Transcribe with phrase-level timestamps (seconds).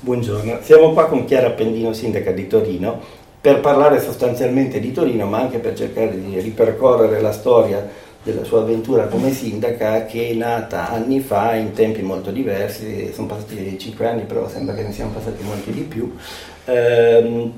[0.00, 2.98] Buongiorno, siamo qua con Chiara Appendino, sindaca di Torino,
[3.38, 7.86] per parlare sostanzialmente di Torino, ma anche per cercare di ripercorrere la storia
[8.22, 13.26] della sua avventura come sindaca che è nata anni fa in tempi molto diversi, sono
[13.26, 16.16] passati cinque anni però sembra che ne siano passati molti di più.
[16.64, 17.50] Eh,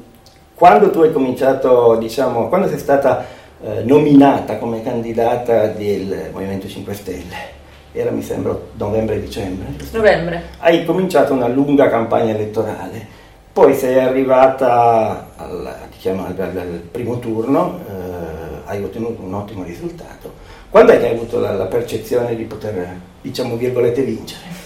[0.52, 3.24] quando tu hai cominciato, diciamo, quando sei stata
[3.62, 7.55] eh, nominata come candidata del Movimento 5 Stelle,
[7.96, 9.68] era mi sembra novembre-dicembre.
[9.92, 10.42] Novembre.
[10.58, 13.06] Hai cominciato una lunga campagna elettorale,
[13.52, 20.32] poi sei arrivata al, diciamo, al, al primo turno, eh, hai ottenuto un ottimo risultato.
[20.68, 22.86] Quando hai avuto la, la percezione di poter,
[23.22, 24.65] diciamo, virgolette, vincere?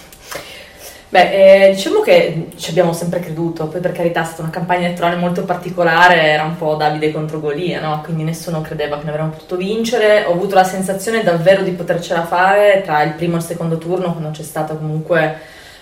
[1.13, 4.87] Beh, eh, diciamo che ci abbiamo sempre creduto, poi per carità è stata una campagna
[4.87, 8.01] elettorale molto particolare, era un po' Davide contro Golia, no?
[8.05, 12.25] quindi nessuno credeva che ne avremmo potuto vincere, ho avuto la sensazione davvero di potercela
[12.25, 15.37] fare tra il primo e il secondo turno, quando c'è stato comunque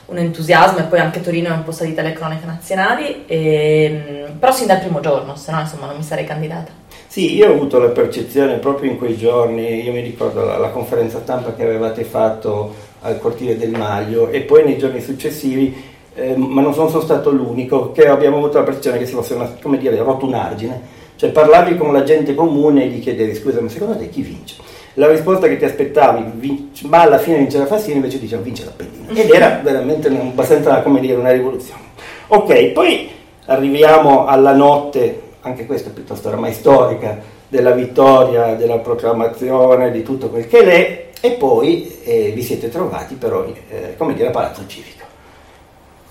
[0.06, 4.50] un entusiasmo e poi anche Torino è un po' salita alle cronache nazionali, e, però
[4.50, 6.72] sin dal primo giorno, se no insomma non mi sarei candidata.
[7.06, 10.70] Sì, io ho avuto la percezione proprio in quei giorni, io mi ricordo la, la
[10.70, 15.74] conferenza stampa che avevate fatto al cortile del Maglio e poi nei giorni successivi,
[16.14, 19.56] eh, ma non sono stato l'unico, che abbiamo avuto la percezione che si fosse una,
[19.60, 20.80] come dire, rotto un argine,
[21.16, 24.56] cioè parlavi con la gente comune e gli chiedevi scusa ma secondo te chi vince?
[24.94, 28.64] La risposta che ti aspettavi, vince, ma alla fine vince la Fassini, invece diceva vince
[28.64, 31.82] l'Appennino ed era veramente abbastanza come dire una rivoluzione.
[32.28, 33.08] Ok, poi
[33.46, 40.28] arriviamo alla notte, anche questa è piuttosto oramai storica, della vittoria, della proclamazione, di tutto
[40.28, 44.66] quel che è, e poi eh, vi siete trovati però, eh, come dire, a Palazzo
[44.66, 45.04] Civico.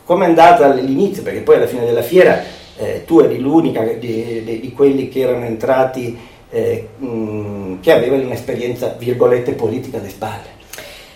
[0.03, 1.23] Come è andata all'inizio?
[1.23, 2.41] Perché poi alla fine della fiera
[2.77, 6.17] eh, tu eri l'unica di, di, di, quelli che erano entrati,
[6.49, 10.55] eh, mh, che avevano un'esperienza, virgolette, politica alle spalle.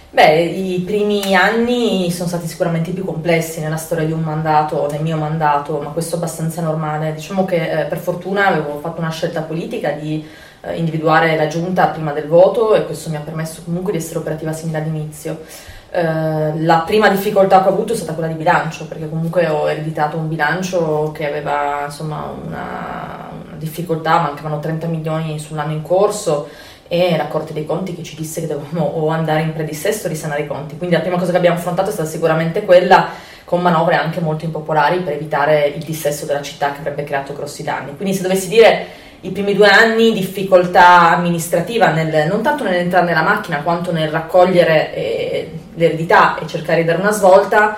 [0.09, 5.02] Beh, i primi anni sono stati sicuramente più complessi nella storia di un mandato, nel
[5.02, 7.14] mio mandato, ma questo è abbastanza normale.
[7.14, 10.22] Diciamo che eh, per fortuna avevo fatto una scelta politica di
[10.62, 14.19] eh, individuare la giunta prima del voto e questo mi ha permesso comunque di essere
[14.19, 15.40] operativa sin dall'inizio.
[15.94, 19.69] Eh, la prima difficoltà che ho avuto è stata quella di bilancio, perché comunque ho
[19.69, 26.47] ereditato un bilancio che aveva insomma, una, una difficoltà, mancavano 30 milioni sull'anno in corso
[26.88, 30.09] e la Corte dei Conti che ci disse che dovevamo o andare in predissesto o
[30.09, 30.78] risanare i conti.
[30.78, 33.07] Quindi la prima cosa che abbiamo affrontato è stata sicuramente quella
[33.46, 37.63] con manovre anche molto impopolari per evitare il dissesto della città che avrebbe creato grossi
[37.63, 37.96] danni.
[37.96, 38.88] Quindi se dovessi dire
[39.22, 44.94] i primi due anni difficoltà amministrativa, nel, non tanto nell'entrare nella macchina quanto nel raccogliere
[44.96, 47.78] eh, l'eredità e cercare di dare una svolta.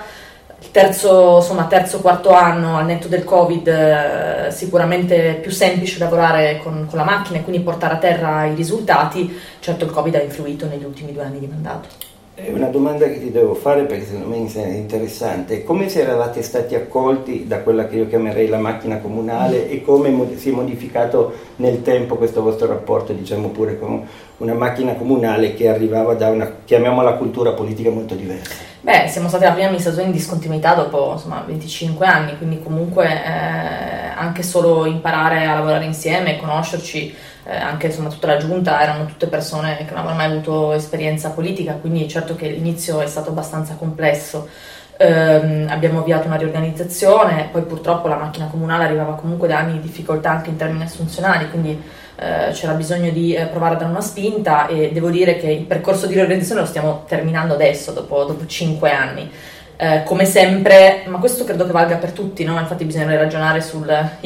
[0.58, 6.60] Il terzo, insomma, terzo, quarto anno al netto del Covid eh, sicuramente più semplice lavorare
[6.62, 9.38] con, con la macchina e quindi portare a terra i risultati.
[9.60, 12.13] Certo il Covid ha influito negli ultimi due anni di mandato.
[12.36, 15.62] Una domanda che ti devo fare perché secondo me è interessante.
[15.62, 20.36] Come si eravate stati accolti da quella che io chiamerei la macchina comunale e come
[20.36, 24.04] si è modificato nel tempo questo vostro rapporto, diciamo pure con
[24.38, 28.52] una macchina comunale che arrivava da una, chiamiamola, cultura politica molto diversa?
[28.80, 34.03] Beh, siamo stati la prima amministrazione in discontinuità dopo insomma, 25 anni, quindi comunque eh,
[34.34, 37.14] anche solo imparare a lavorare insieme, conoscerci
[37.44, 41.30] eh, anche insomma, tutta la giunta erano tutte persone che non avevano mai avuto esperienza
[41.30, 44.48] politica, quindi certo che l'inizio è stato abbastanza complesso.
[44.96, 49.80] Eh, abbiamo avviato una riorganizzazione, poi purtroppo la macchina comunale arrivava comunque da anni di
[49.80, 51.80] difficoltà anche in termini assunzionali, quindi
[52.16, 55.64] eh, c'era bisogno di eh, provare a dare una spinta e devo dire che il
[55.64, 59.30] percorso di riorganizzazione lo stiamo terminando adesso, dopo, dopo 5 anni.
[59.76, 62.58] Eh, come sempre, ma questo credo che valga per tutti, no?
[62.58, 63.80] infatti bisogna ragionare sui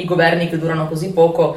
[0.04, 1.56] governi che durano così poco,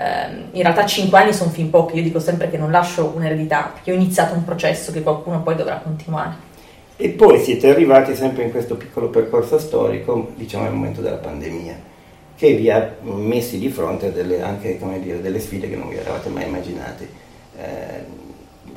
[0.00, 3.70] Ehm, in realtà 5 anni sono fin pochi, io dico sempre che non lascio un'eredità,
[3.74, 6.48] perché ho iniziato un processo che qualcuno poi dovrà continuare.
[6.96, 11.88] E poi siete arrivati sempre in questo piccolo percorso storico, diciamo al momento della pandemia,
[12.34, 16.30] che vi ha messi di fronte delle, anche dire, delle sfide che non vi eravate
[16.30, 17.08] mai immaginate.
[17.58, 18.28] Eh,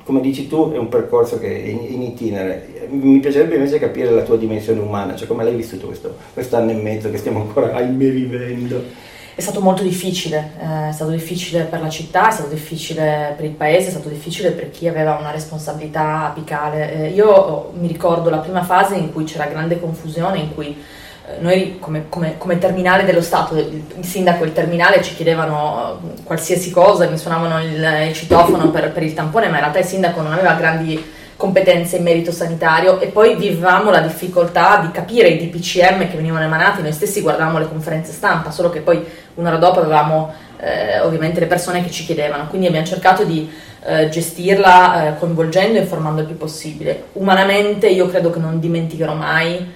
[0.04, 2.88] come dici tu, è un percorso che è in, itinere.
[2.90, 6.76] Mi piacerebbe invece capire la tua dimensione umana, cioè come l'hai vissuto questo, quest'anno e
[6.76, 8.84] mezzo che stiamo ancora ahimè vivendo.
[9.36, 13.46] È stato molto difficile, eh, è stato difficile per la città, è stato difficile per
[13.46, 16.94] il paese, è stato difficile per chi aveva una responsabilità apicale.
[16.94, 20.78] Eh, io mi ricordo la prima fase in cui c'era grande confusione, in cui
[21.40, 26.24] noi come, come, come, terminale dello Stato, il, sindaco e il terminale ci chiedevano eh,
[26.24, 29.86] qualsiasi cosa, mi suonavano il, il citofono per, per il tampone, ma in realtà il
[29.86, 35.30] sindaco non aveva grandi competenze in merito sanitario e poi vivevamo la difficoltà di capire
[35.30, 39.04] i DPCM che venivano emanati, noi stessi guardavamo le conferenze stampa, solo che poi
[39.36, 43.50] un'ora dopo avevamo eh, ovviamente le persone che ci chiedevano, quindi abbiamo cercato di
[43.86, 47.06] eh, gestirla eh, coinvolgendo e informando il più possibile.
[47.14, 49.74] Umanamente io credo che non dimenticherò mai eh,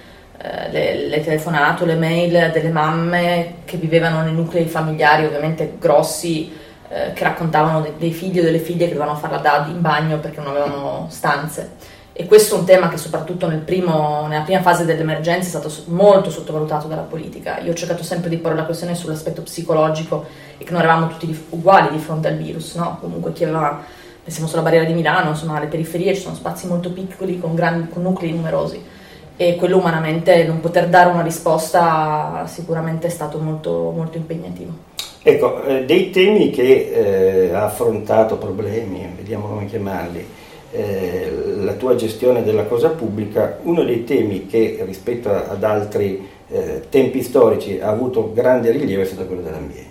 [0.71, 6.51] le, le telefonate, le mail delle mamme che vivevano nei nuclei familiari ovviamente grossi,
[6.89, 9.81] eh, che raccontavano dei, dei, figli o delle figlie che dovevano fare la DAD in
[9.81, 11.95] bagno perché non avevano stanze.
[12.13, 15.71] E questo è un tema che soprattutto nel primo, nella prima fase dell'emergenza è stato
[15.91, 17.59] molto sottovalutato dalla politica.
[17.59, 20.25] Io ho cercato sempre di porre la questione sull'aspetto psicologico
[20.57, 22.97] e che non eravamo tutti uguali di fronte al virus, no?
[23.01, 23.83] Comunque chi aveva,
[24.23, 27.89] pensiamo sulla barriera di Milano, insomma alle periferie ci sono spazi molto piccoli con, grandi,
[27.89, 28.95] con nuclei numerosi
[29.37, 34.85] e quello umanamente non poter dare una risposta sicuramente è stato molto, molto impegnativo.
[35.21, 40.25] Ecco, eh, dei temi che eh, ha affrontato, problemi, vediamo come chiamarli,
[40.71, 46.83] eh, la tua gestione della cosa pubblica, uno dei temi che rispetto ad altri eh,
[46.89, 49.85] tempi storici ha avuto grande rilievo è stato quello dell'ambiente.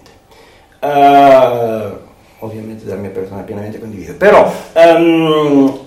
[0.78, 1.96] Uh,
[2.44, 5.78] ovviamente dalla mia persona pienamente condiviso, però, um,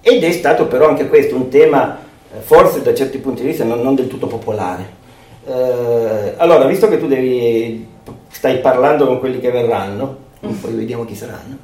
[0.00, 2.05] ed è stato però anche questo un tema
[2.40, 5.04] forse da certi punti di vista non, non del tutto popolare.
[5.44, 7.86] Uh, allora, visto che tu devi,
[8.30, 10.52] stai parlando con quelli che verranno, mm.
[10.54, 11.56] poi vediamo chi saranno,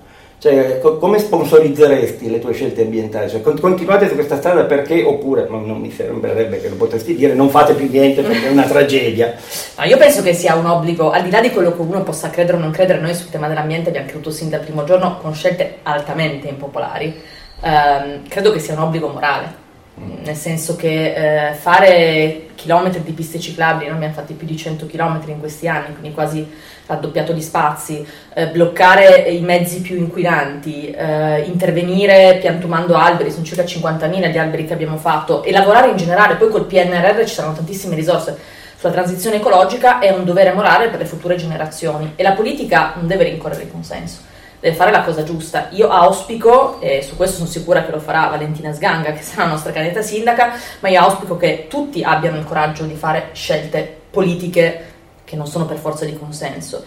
[0.43, 3.31] cioè, co- come sponsorizzeresti le tue scelte ambientali?
[3.31, 7.33] Cioè, continuate su questa strada perché, oppure, ma non mi sembrerebbe che lo potresti dire,
[7.33, 9.35] non fate più niente perché è una tragedia.
[9.79, 12.31] No, io penso che sia un obbligo, al di là di quello che uno possa
[12.31, 15.33] credere o non credere, noi sul tema dell'ambiente abbiamo creduto sin dal primo giorno con
[15.33, 17.15] scelte altamente impopolari.
[17.61, 19.62] Um, credo che sia un obbligo morale
[19.95, 24.87] nel senso che eh, fare chilometri di piste ciclabili, noi abbiamo fatti più di 100
[24.87, 26.51] chilometri in questi anni, quindi quasi
[26.87, 33.65] raddoppiato di spazi, eh, bloccare i mezzi più inquinanti, eh, intervenire piantumando alberi, sono circa
[33.65, 37.55] 50.000 gli alberi che abbiamo fatto e lavorare in generale, poi col PNRR ci saranno
[37.55, 38.61] tantissime risorse.
[38.77, 43.07] Sulla transizione ecologica, è un dovere morale per le future generazioni e la politica non
[43.07, 44.31] deve rincorrere il consenso
[44.63, 45.67] deve fare la cosa giusta.
[45.73, 49.51] Io auspico, e su questo sono sicura che lo farà Valentina Sganga, che sarà la
[49.51, 54.91] nostra candidata sindaca, ma io auspico che tutti abbiano il coraggio di fare scelte politiche
[55.25, 56.85] che non sono per forza di consenso.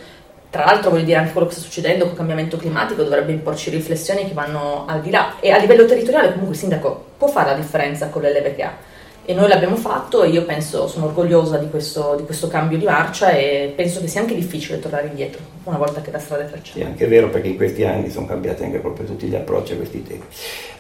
[0.49, 3.69] Tra l'altro voglio dire anche quello che sta succedendo con il cambiamento climatico dovrebbe imporci
[3.69, 7.49] riflessioni che vanno al di là e a livello territoriale comunque il sindaco può fare
[7.49, 8.73] la differenza con le leve che ha
[9.25, 12.85] e noi l'abbiamo fatto e io penso, sono orgogliosa di questo, di questo, cambio di
[12.85, 16.47] marcia e penso che sia anche difficile tornare indietro una volta che la strada è
[16.47, 16.77] tracciata.
[16.77, 19.77] Sì, anche vero perché in questi anni sono cambiati anche proprio tutti gli approcci a
[19.77, 20.21] questi temi.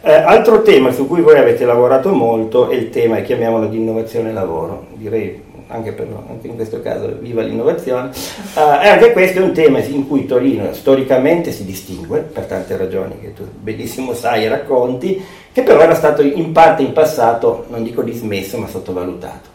[0.01, 4.31] Eh, altro tema su cui voi avete lavorato molto è il tema, chiamiamolo di innovazione
[4.31, 5.41] lavoro, direi
[5.75, 8.09] anche, per, anche in questo caso viva l'innovazione,
[8.55, 12.75] uh, e anche questo è un tema in cui Torino storicamente si distingue, per tante
[12.77, 17.65] ragioni che tu benissimo sai e racconti, che però era stato in parte in passato,
[17.69, 19.53] non dico dismesso, ma sottovalutato.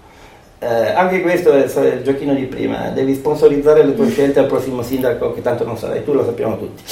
[0.61, 4.11] Uh, anche questo è il giochino di prima, devi sponsorizzare le tue mm.
[4.11, 6.83] scelte al prossimo sindaco che tanto non sarai tu, lo sappiamo tutti.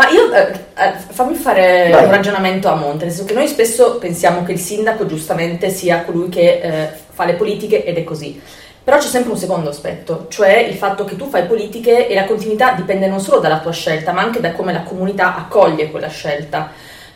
[0.00, 2.04] Ma io eh, eh, fammi fare Vai.
[2.04, 6.04] un ragionamento a monte, nel senso che noi spesso pensiamo che il sindaco giustamente sia
[6.04, 6.88] colui che eh,
[7.20, 8.40] fa le politiche ed è così.
[8.82, 12.24] Però c'è sempre un secondo aspetto, cioè il fatto che tu fai politiche e la
[12.24, 16.08] continuità dipende non solo dalla tua scelta, ma anche da come la comunità accoglie quella
[16.08, 16.72] scelta.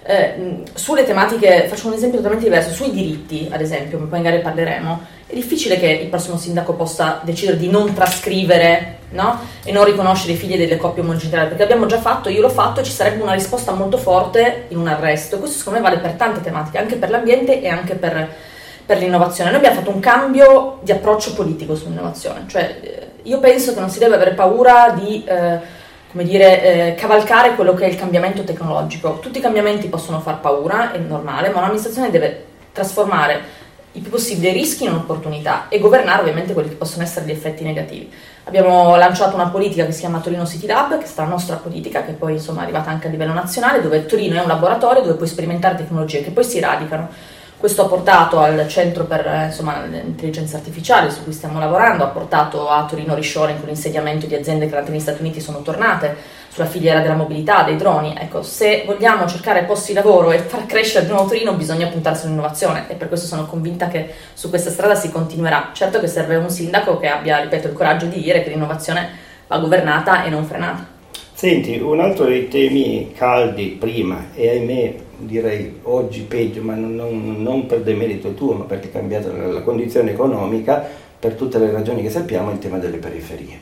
[0.07, 5.01] Eh, sulle tematiche, faccio un esempio totalmente diverso, sui diritti, ad esempio, poi magari parleremo,
[5.27, 9.41] è difficile che il prossimo sindaco possa decidere di non trascrivere no?
[9.65, 12.81] e non riconoscere i figli delle coppie omogenitoriali, perché abbiamo già fatto, io l'ho fatto
[12.81, 15.39] e ci sarebbe una risposta molto forte in un arresto.
[15.39, 18.53] Questo secondo me vale per tante tematiche, anche per l'ambiente e anche per
[18.87, 19.51] per l'innovazione.
[19.51, 23.91] Noi abbiamo fatto un cambio di approccio politico sull'innovazione, cioè eh, io penso che non
[23.91, 25.83] si deve avere paura di eh,
[26.15, 29.19] come dire, eh, cavalcare quello che è il cambiamento tecnologico.
[29.19, 33.63] Tutti i cambiamenti possono far paura, è normale, ma un'amministrazione deve trasformare
[33.93, 37.65] i più possibili rischi in opportunità e governare ovviamente quelli che possono essere gli effetti
[37.65, 38.13] negativi.
[38.45, 41.57] Abbiamo lanciato una politica che si chiama Torino City Lab, che è stata la nostra
[41.57, 45.03] politica, che poi insomma, è arrivata anche a livello nazionale, dove Torino è un laboratorio
[45.03, 47.09] dove puoi sperimentare tecnologie che poi si radicano
[47.65, 52.09] questo ha portato al Centro per eh, insomma, l'intelligenza artificiale su cui stiamo lavorando, ha
[52.09, 56.15] portato a Torino Reshoring con l'insediamento di aziende che negli Stati Uniti sono tornate
[56.51, 58.15] sulla filiera della mobilità, dei droni.
[58.19, 62.17] Ecco, se vogliamo cercare posti di lavoro e far crescere di nuovo Torino bisogna puntare
[62.17, 65.71] sull'innovazione e per questo sono convinta che su questa strada si continuerà.
[65.73, 69.09] Certo che serve un sindaco che abbia, ripeto, il coraggio di dire che l'innovazione
[69.47, 70.87] va governata e non frenata.
[71.33, 77.43] Senti, un altro dei temi caldi prima e ahimè direi oggi peggio, ma non, non,
[77.43, 80.87] non per demerito tuo, ma perché è cambiata la, la, condizione economica,
[81.19, 83.61] per tutte le ragioni che sappiamo, il tema delle periferie,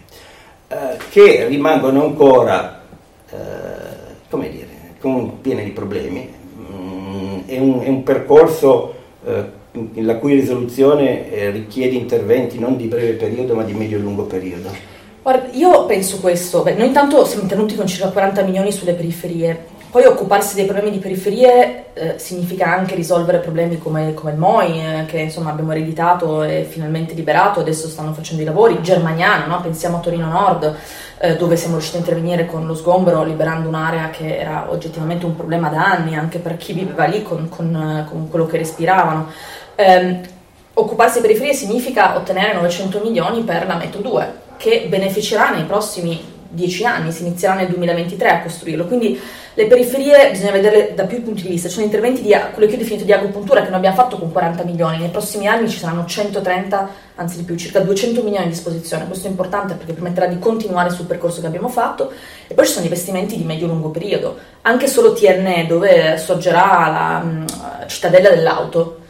[0.68, 2.82] eh, che rimangono ancora,
[3.30, 3.37] eh,
[4.28, 4.68] come dire,
[4.99, 6.28] con, piene di problemi.
[6.59, 8.94] Mm, è, un, è, un, percorso
[9.25, 9.44] eh,
[9.94, 14.25] la cui risoluzione eh, richiede interventi non di breve periodo, ma di medio e lungo
[14.25, 14.90] periodo.
[15.23, 19.66] Guarda, io penso questo, Beh, noi intanto siamo intervenuti con circa 40 milioni sulle periferie,
[19.92, 24.80] poi occuparsi dei problemi di periferie eh, significa anche risolvere problemi come, come il MOI,
[24.80, 29.61] eh, che insomma abbiamo ereditato e finalmente liberato, adesso stanno facendo i lavori, Germaniano, no?
[29.61, 30.75] pensiamo a Torino Nord,
[31.18, 35.37] eh, dove siamo riusciti a intervenire con lo sgombero, liberando un'area che era oggettivamente un
[35.37, 39.26] problema da anni, anche per chi viveva lì con, con, con quello che respiravano.
[39.75, 40.20] Eh,
[40.72, 46.32] occuparsi delle periferie significa ottenere 900 milioni per la Metro 2, che beneficerà nei prossimi
[46.49, 49.20] dieci anni, si inizierà nel 2023 a costruirlo, quindi
[49.54, 52.75] le periferie bisogna vederle da più punti di vista, ci sono interventi di quello che
[52.75, 55.78] ho definito di agopuntura che noi abbiamo fatto con 40 milioni, nei prossimi anni ci
[55.78, 60.26] saranno 130, anzi di più, circa 200 milioni a disposizione, questo è importante perché permetterà
[60.26, 62.11] di continuare sul percorso che abbiamo fatto.
[62.47, 67.44] E poi ci sono investimenti di medio-lungo periodo, anche solo TNE dove sorgerà la um,
[67.88, 69.01] cittadella dell'auto,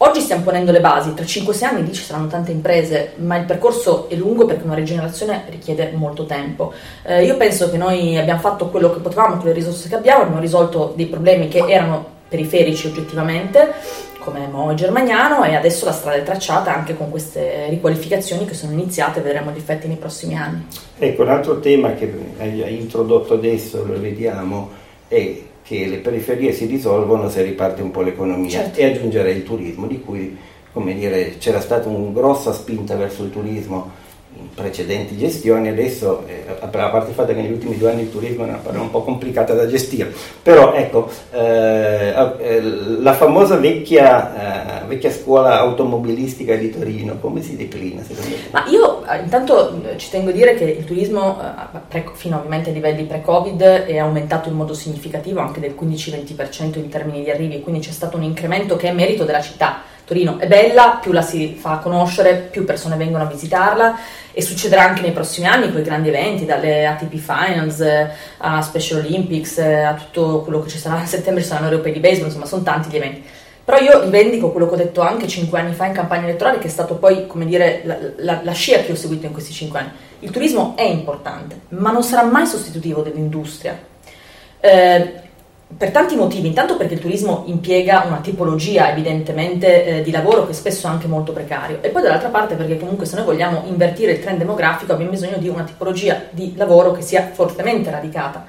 [0.00, 3.44] Oggi stiamo ponendo le basi, tra 5-6 anni lì ci saranno tante imprese, ma il
[3.44, 6.72] percorso è lungo perché una rigenerazione richiede molto tempo.
[7.02, 10.22] Eh, io penso che noi abbiamo fatto quello che potevamo con le risorse che abbiamo,
[10.22, 13.72] abbiamo risolto dei problemi che erano periferici oggettivamente,
[14.20, 18.54] come Mo e Germagnano, e adesso la strada è tracciata anche con queste riqualificazioni che
[18.54, 20.64] sono iniziate e vedremo gli effetti nei prossimi anni.
[20.96, 24.70] Ecco, un altro tema che hai introdotto adesso, lo vediamo,
[25.08, 28.80] è che le periferie si risolvono se riparte un po' l'economia certo.
[28.80, 30.34] e aggiungere il turismo, di cui
[30.72, 33.90] come dire, c'era stata una grossa spinta verso il turismo
[34.38, 38.10] in precedenti gestioni, adesso eh, a parte il fatto che negli ultimi due anni il
[38.10, 40.10] turismo è una parola un po' complicata da gestire,
[40.42, 47.56] però ecco, eh, eh, la famosa vecchia, eh, vecchia, scuola automobilistica di Torino, come si
[47.56, 48.48] declina secondo te?
[48.52, 51.40] Ma io intanto eh, ci tengo a dire che il turismo,
[51.88, 56.88] pre, fino ovviamente ai livelli pre-Covid, è aumentato in modo significativo, anche del 15-20% in
[56.88, 60.46] termini di arrivi, quindi c'è stato un incremento che è merito della città Torino è
[60.46, 63.98] bella, più la si fa conoscere, più persone vengono a visitarla
[64.32, 68.62] e succederà anche nei prossimi anni con i grandi eventi, dalle ATP Finals eh, a
[68.62, 72.00] Special Olympics, eh, a tutto quello che ci sarà a settembre, ci saranno europei di
[72.00, 73.22] baseball, insomma sono tanti gli eventi.
[73.68, 76.68] Però io rivendico quello che ho detto anche cinque anni fa in campagna elettorale, che
[76.68, 79.80] è stato poi, come dire, la, la, la scia che ho seguito in questi cinque
[79.80, 79.90] anni.
[80.20, 83.78] Il turismo è importante, ma non sarà mai sostitutivo dell'industria.
[84.58, 85.12] Eh,
[85.76, 90.54] per tanti motivi, intanto perché il turismo impiega una tipologia evidentemente eh, di lavoro che
[90.54, 94.12] spesso è anche molto precario e poi dall'altra parte perché comunque se noi vogliamo invertire
[94.12, 98.46] il trend demografico abbiamo bisogno di una tipologia di lavoro che sia fortemente radicata.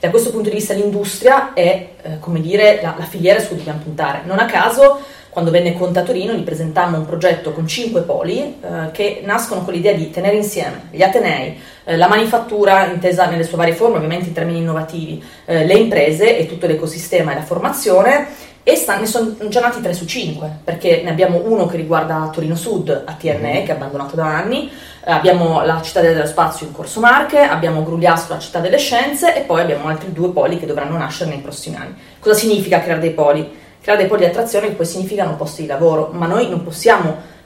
[0.00, 3.58] Da questo punto di vista l'industria è, eh, come dire, la, la filiera su cui
[3.58, 4.22] dobbiamo puntare.
[4.24, 8.40] Non a caso quando venne Conte a Torino gli presentammo un progetto con cinque poli
[8.60, 13.44] eh, che nascono con l'idea di tenere insieme gli Atenei, eh, la manifattura intesa nelle
[13.44, 17.42] sue varie forme, ovviamente in termini innovativi, eh, le imprese e tutto l'ecosistema e la
[17.42, 18.28] formazione
[18.62, 22.30] e sta, ne sono già nati 3 su 5 perché ne abbiamo uno che riguarda
[22.32, 23.64] Torino Sud a TNE mm-hmm.
[23.64, 24.70] che è abbandonato da anni,
[25.04, 29.34] eh, abbiamo la città dello spazio in Corso Marche, abbiamo Grugliasco, la città delle scienze
[29.34, 31.94] e poi abbiamo altri due poli che dovranno nascere nei prossimi anni.
[32.18, 33.58] Cosa significa creare dei poli?
[33.80, 37.38] creare dei poli di attrazione che poi significano posti di lavoro, ma noi non possiamo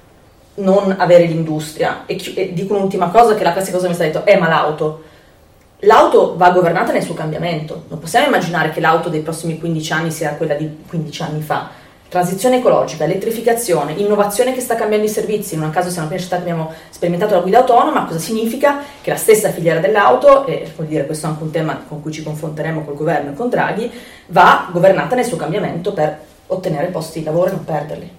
[0.56, 2.02] non avere l'industria.
[2.06, 5.03] E, e dico un'ultima cosa, che la classica cosa mi sta detto, è ma l'auto.
[5.84, 10.10] L'auto va governata nel suo cambiamento, non possiamo immaginare che l'auto dei prossimi 15 anni
[10.10, 11.82] sia quella di 15 anni fa.
[12.08, 15.54] Transizione ecologica, elettrificazione, innovazione che sta cambiando i servizi.
[15.54, 18.82] In un caso siamo appena città abbiamo sperimentato la guida autonoma, cosa significa?
[19.00, 22.12] Che la stessa filiera dell'auto, e vuol dire questo è anche un tema con cui
[22.12, 23.90] ci confronteremo col governo e con Draghi,
[24.28, 28.10] va governata nel suo cambiamento per ottenere posti di lavoro e non perderli.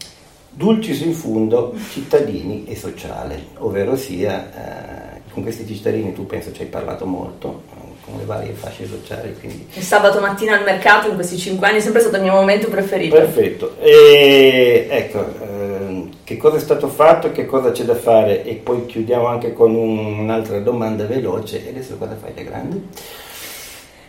[0.49, 5.04] Dulcis in fundo, cittadini e sociale, ovvero sia, eh,
[5.35, 7.63] con questi cittadini tu penso ci hai parlato molto,
[8.05, 9.35] con le varie fasce sociali.
[9.37, 9.67] Quindi...
[9.73, 12.69] Il sabato mattina al mercato in questi cinque anni è sempre stato il mio momento
[12.69, 13.15] preferito.
[13.15, 18.53] Perfetto, e ecco, eh, che cosa è stato fatto, che cosa c'è da fare e
[18.55, 22.81] poi chiudiamo anche con un, un'altra domanda veloce, e adesso cosa fai da grande?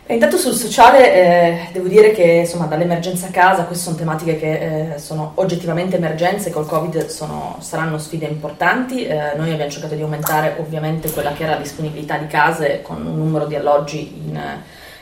[0.09, 4.37] E intanto sul sociale eh, devo dire che insomma, dall'emergenza a casa queste sono tematiche
[4.37, 9.05] che eh, sono oggettivamente emergenze, col Covid sono, saranno sfide importanti.
[9.05, 13.05] Eh, noi abbiamo cercato di aumentare ovviamente quella che era la disponibilità di case con
[13.05, 14.39] un numero di alloggi in,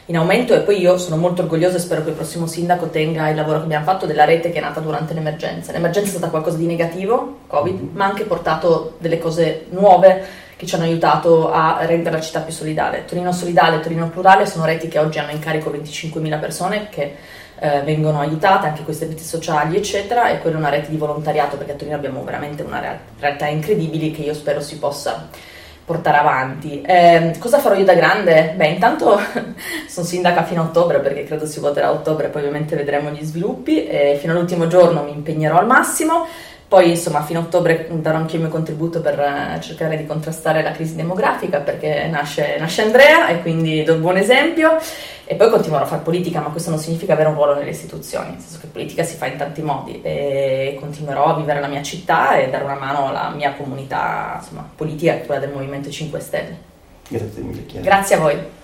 [0.07, 3.29] in aumento e poi io sono molto orgogliosa e spero che il prossimo sindaco tenga
[3.29, 5.71] il lavoro che abbiamo fatto della rete che è nata durante l'emergenza.
[5.71, 10.65] L'emergenza è stata qualcosa di negativo, Covid, ma ha anche portato delle cose nuove che
[10.65, 13.05] ci hanno aiutato a rendere la città più solidale.
[13.05, 17.15] Torino Solidale e Torino Plurale sono reti che oggi hanno in carico 25.000 persone che
[17.59, 21.57] eh, vengono aiutate, anche queste reti sociali, eccetera, e quella è una rete di volontariato
[21.57, 25.29] perché a Torino abbiamo veramente una realtà incredibile che io spero si possa
[25.85, 26.81] portare avanti.
[26.81, 28.53] Eh, cosa farò io da grande?
[28.55, 29.19] Beh, intanto
[29.88, 33.24] sono sindaca fino a ottobre perché credo si voterà a ottobre, poi ovviamente vedremo gli
[33.24, 36.27] sviluppi e fino all'ultimo giorno mi impegnerò al massimo.
[36.67, 40.63] Poi insomma fino a ottobre darò anche il mio contributo per eh, cercare di contrastare
[40.63, 44.77] la crisi demografica perché nasce, nasce Andrea e quindi do buon esempio
[45.25, 48.31] e poi continuerò a fare politica ma questo non significa avere un ruolo nelle istituzioni,
[48.31, 51.84] nel senso che politica si fa in tanti modi e continuerò a vivere la mia
[51.84, 56.57] città e dare una mano alla mia comunità insomma, politica, quella del Movimento 5 Stelle.
[57.07, 57.86] Grazie mille Chiara.
[57.86, 58.63] Grazie a voi.